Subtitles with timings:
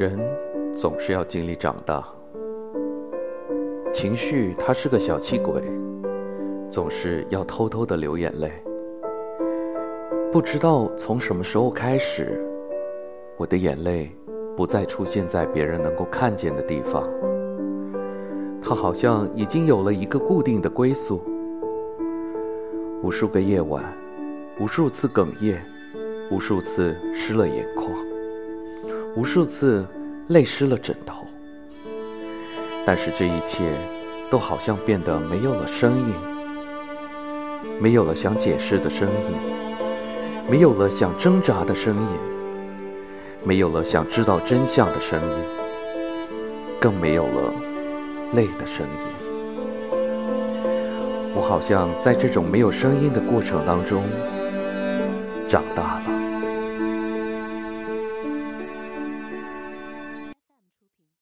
[0.00, 0.18] 人
[0.74, 2.02] 总是要经历长大，
[3.92, 5.62] 情绪它是个小气鬼，
[6.70, 8.50] 总是要偷偷的流眼泪。
[10.32, 12.42] 不知道从什么时候开始，
[13.36, 14.10] 我的眼泪
[14.56, 17.06] 不再出现在别人能够看见的地方，
[18.62, 21.22] 它好像已经有了一个固定的归宿。
[23.02, 23.84] 无数个夜晚，
[24.58, 25.60] 无数次哽咽，
[26.30, 27.92] 无数次湿了眼眶。
[29.16, 29.84] 无数次
[30.28, 31.26] 泪湿了枕头，
[32.86, 33.62] 但是这一切
[34.30, 36.14] 都好像变得没有了声音，
[37.80, 39.32] 没有了想解释的声音，
[40.48, 42.08] 没有了想挣扎的声音，
[43.42, 45.44] 没有了想知道真相的声音，
[46.80, 47.52] 更没有了
[48.34, 50.00] 泪的声音。
[51.34, 54.02] 我好像在这种没有声音的过程当中
[55.48, 56.29] 长大了。